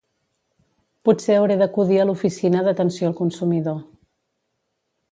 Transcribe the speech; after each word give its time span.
Potser 1.09 1.35
hauré 1.41 1.57
d'acudir 1.63 2.01
a 2.05 2.09
l'oficina 2.11 2.65
d'atenció 2.69 3.11
al 3.13 3.17
consumidor 3.21 3.79